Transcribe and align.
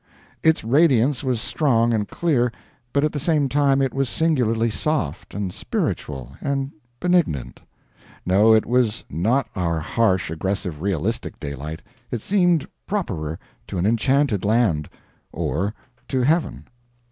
Its 0.41 0.63
radiance 0.63 1.23
was 1.23 1.39
strong 1.39 1.93
and 1.93 2.07
clear, 2.09 2.51
but 2.91 3.03
at 3.03 3.11
the 3.11 3.19
same 3.19 3.47
time 3.47 3.83
it 3.83 3.93
was 3.93 4.09
singularly 4.09 4.71
soft, 4.71 5.35
and 5.35 5.53
spiritual, 5.53 6.33
and 6.41 6.71
benignant. 6.99 7.59
No, 8.25 8.51
it 8.51 8.65
was 8.65 9.03
not 9.11 9.47
our 9.55 9.79
harsh, 9.79 10.31
aggressive, 10.31 10.81
realistic 10.81 11.39
daylight; 11.39 11.83
it 12.09 12.23
seemed 12.23 12.67
properer 12.87 13.37
to 13.67 13.77
an 13.77 13.85
enchanted 13.85 14.43
land 14.43 14.89
or 15.31 15.75
to 16.07 16.21
heaven. 16.21 16.65